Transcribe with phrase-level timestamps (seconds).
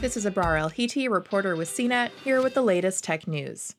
[0.00, 3.74] This is Abrar El-Hiti, reporter with CNET, here with the latest tech news.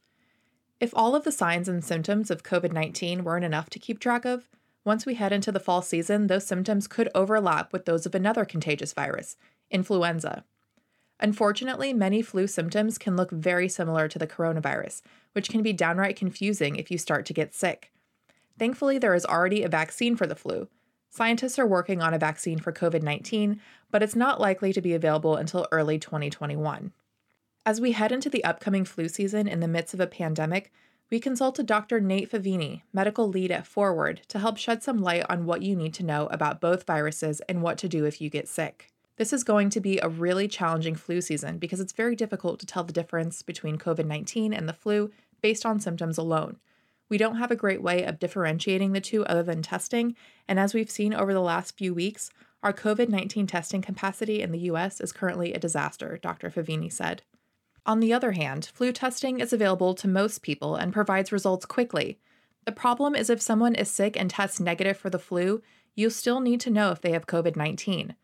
[0.79, 4.23] If all of the signs and symptoms of COVID 19 weren't enough to keep track
[4.23, 4.47] of,
[4.85, 8.45] once we head into the fall season, those symptoms could overlap with those of another
[8.45, 9.35] contagious virus,
[9.71, 10.43] influenza.
[11.19, 15.01] Unfortunately, many flu symptoms can look very similar to the coronavirus,
[15.31, 17.91] which can be downright confusing if you start to get sick.
[18.59, 20.67] Thankfully, there is already a vaccine for the flu.
[21.13, 23.59] Scientists are working on a vaccine for COVID 19,
[23.91, 26.93] but it's not likely to be available until early 2021.
[27.65, 30.71] As we head into the upcoming flu season in the midst of a pandemic,
[31.09, 31.99] we consulted Dr.
[31.99, 35.93] Nate Favini, medical lead at Forward, to help shed some light on what you need
[35.95, 38.89] to know about both viruses and what to do if you get sick.
[39.17, 42.65] This is going to be a really challenging flu season because it's very difficult to
[42.65, 46.57] tell the difference between COVID 19 and the flu based on symptoms alone.
[47.11, 50.15] We don't have a great way of differentiating the two other than testing,
[50.47, 52.29] and as we've seen over the last few weeks,
[52.63, 56.49] our COVID 19 testing capacity in the US is currently a disaster, Dr.
[56.49, 57.23] Favini said.
[57.85, 62.17] On the other hand, flu testing is available to most people and provides results quickly.
[62.63, 65.61] The problem is if someone is sick and tests negative for the flu,
[65.95, 68.15] you'll still need to know if they have COVID 19.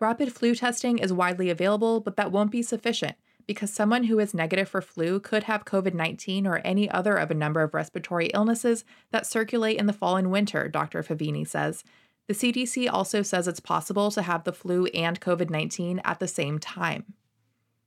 [0.00, 3.14] Rapid flu testing is widely available, but that won't be sufficient
[3.46, 7.30] because someone who is negative for flu could have COVID 19 or any other of
[7.30, 11.02] a number of respiratory illnesses that circulate in the fall and winter, Dr.
[11.02, 11.84] Favini says.
[12.28, 16.28] The CDC also says it's possible to have the flu and COVID 19 at the
[16.28, 17.14] same time.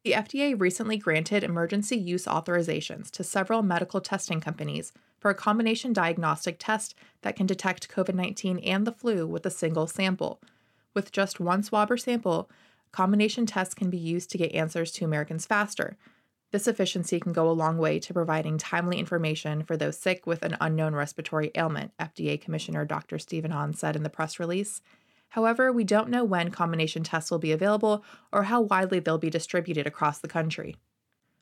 [0.03, 5.93] The FDA recently granted emergency use authorizations to several medical testing companies for a combination
[5.93, 10.39] diagnostic test that can detect COVID 19 and the flu with a single sample.
[10.93, 12.49] With just one swab or sample,
[12.95, 15.97] combination tests can be used to get answers to Americans faster.
[16.53, 20.43] This efficiency can go a long way to providing timely information for those sick with
[20.43, 23.19] an unknown respiratory ailment, FDA Commissioner Dr.
[23.19, 24.81] Stephen Hahn said in the press release.
[25.27, 28.01] However, we don't know when combination tests will be available
[28.31, 30.77] or how widely they'll be distributed across the country.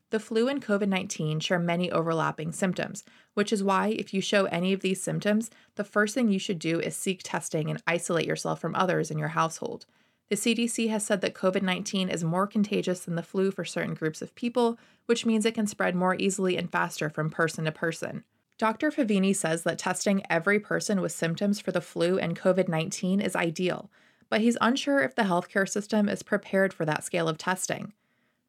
[0.09, 3.03] The flu and COVID 19 share many overlapping symptoms,
[3.35, 6.57] which is why, if you show any of these symptoms, the first thing you should
[6.57, 9.85] do is seek testing and isolate yourself from others in your household.
[10.29, 13.93] The CDC has said that COVID 19 is more contagious than the flu for certain
[13.93, 17.71] groups of people, which means it can spread more easily and faster from person to
[17.71, 18.23] person.
[18.57, 18.91] Dr.
[18.91, 23.35] Favini says that testing every person with symptoms for the flu and COVID 19 is
[23.35, 23.91] ideal,
[24.29, 27.93] but he's unsure if the healthcare system is prepared for that scale of testing.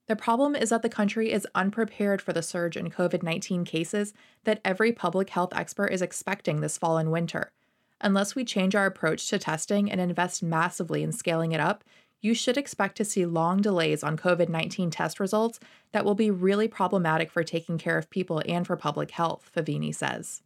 [0.06, 4.12] The problem is that the country is unprepared for the surge in COVID 19 cases
[4.44, 7.52] that every public health expert is expecting this fall and winter.
[8.00, 11.84] Unless we change our approach to testing and invest massively in scaling it up,
[12.20, 15.60] you should expect to see long delays on COVID 19 test results
[15.92, 19.94] that will be really problematic for taking care of people and for public health, Favini
[19.94, 20.40] says.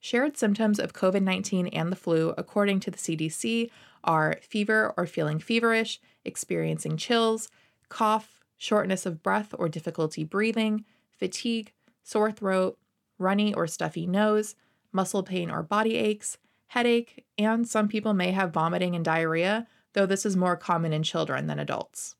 [0.00, 3.70] Shared symptoms of COVID 19 and the flu, according to the CDC,
[4.04, 7.48] are fever or feeling feverish, experiencing chills,
[7.88, 11.72] cough, shortness of breath or difficulty breathing, fatigue,
[12.02, 12.78] sore throat,
[13.18, 14.54] runny or stuffy nose,
[14.92, 16.38] muscle pain or body aches,
[16.68, 21.02] headache, and some people may have vomiting and diarrhea, though this is more common in
[21.02, 22.14] children than adults.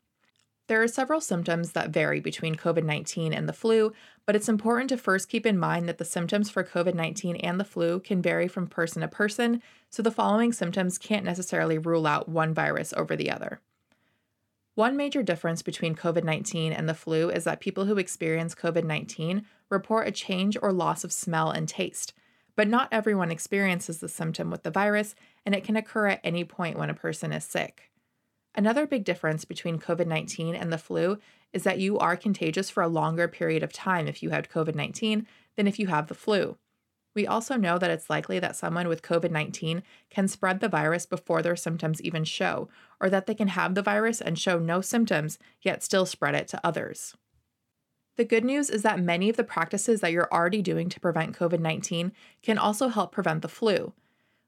[0.69, 3.93] There are several symptoms that vary between COVID 19 and the flu,
[4.27, 7.59] but it's important to first keep in mind that the symptoms for COVID 19 and
[7.59, 12.07] the flu can vary from person to person, so the following symptoms can't necessarily rule
[12.07, 13.61] out one virus over the other.
[14.75, 18.85] One major difference between COVID 19 and the flu is that people who experience COVID
[18.85, 22.13] 19 report a change or loss of smell and taste,
[22.59, 25.15] but not everyone experiences the symptom with the virus,
[25.47, 27.93] and it can occur at any point when a person is sick.
[28.53, 31.21] Another big difference between COVID 19 and the flu
[31.53, 34.75] is that you are contagious for a longer period of time if you had COVID
[34.75, 35.25] 19
[35.55, 36.57] than if you have the flu.
[37.15, 41.07] We also know that it's likely that someone with COVID 19 can spread the virus
[41.07, 42.69] before their symptoms even show,
[43.01, 46.49] or that they can have the virus and show no symptoms, yet still spread it
[46.49, 47.15] to others.
[48.19, 51.39] The good news is that many of the practices that you're already doing to prevent
[51.39, 52.11] COVID 19
[52.43, 53.93] can also help prevent the flu.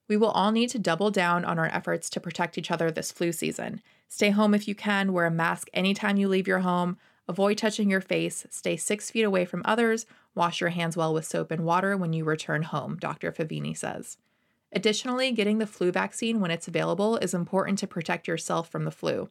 [0.09, 3.13] We will all need to double down on our efforts to protect each other this
[3.13, 3.81] flu season.
[4.09, 7.89] Stay home if you can, wear a mask anytime you leave your home, avoid touching
[7.89, 11.65] your face, stay six feet away from others, wash your hands well with soap and
[11.65, 13.31] water when you return home, Dr.
[13.31, 14.19] Favini says.
[14.73, 18.91] Additionally, getting the flu vaccine when it's available is important to protect yourself from the
[18.91, 19.31] flu.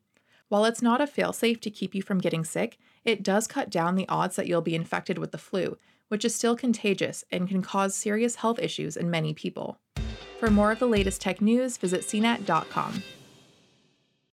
[0.49, 3.95] While it's not a failsafe to keep you from getting sick, it does cut down
[3.95, 7.61] the odds that you'll be infected with the flu, which is still contagious and can
[7.61, 9.77] cause serious health issues in many people.
[10.39, 13.03] For more of the latest tech news, visit cnet.com.